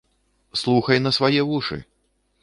[0.61, 1.77] Слухай на свае вушы!